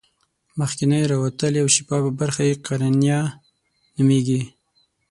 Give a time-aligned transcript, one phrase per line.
[0.59, 3.19] مخکینۍ راوتلې او شفافه برخه یې قرنیه
[3.95, 4.41] نومیږي.